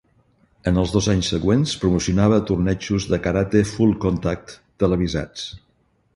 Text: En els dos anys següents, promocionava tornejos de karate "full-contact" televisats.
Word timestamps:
En 0.69 0.77
els 0.83 0.93
dos 0.95 1.09
anys 1.13 1.29
següents, 1.33 1.73
promocionava 1.83 2.39
tornejos 2.51 3.07
de 3.13 3.21
karate 3.27 3.63
"full-contact" 3.75 4.59
televisats. 4.87 5.47